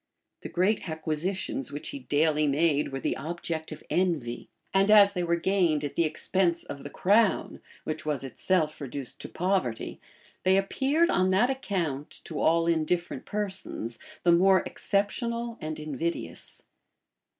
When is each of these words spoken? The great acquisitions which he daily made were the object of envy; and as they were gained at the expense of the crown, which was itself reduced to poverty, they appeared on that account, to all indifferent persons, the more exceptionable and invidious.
The 0.39 0.49
great 0.49 0.89
acquisitions 0.89 1.71
which 1.71 1.89
he 1.89 1.99
daily 1.99 2.47
made 2.47 2.91
were 2.91 2.99
the 2.99 3.15
object 3.17 3.71
of 3.71 3.83
envy; 3.87 4.49
and 4.73 4.89
as 4.89 5.13
they 5.13 5.21
were 5.23 5.35
gained 5.35 5.83
at 5.83 5.93
the 5.93 6.05
expense 6.05 6.63
of 6.63 6.83
the 6.83 6.89
crown, 6.89 7.61
which 7.83 8.03
was 8.03 8.23
itself 8.23 8.81
reduced 8.81 9.21
to 9.21 9.29
poverty, 9.29 10.01
they 10.41 10.57
appeared 10.57 11.11
on 11.11 11.29
that 11.29 11.51
account, 11.51 12.09
to 12.23 12.39
all 12.39 12.65
indifferent 12.65 13.25
persons, 13.25 13.99
the 14.23 14.31
more 14.31 14.61
exceptionable 14.65 15.59
and 15.61 15.79
invidious. 15.79 16.63